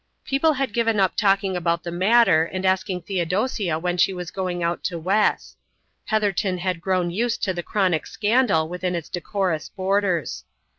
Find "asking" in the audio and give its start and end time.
2.65-3.03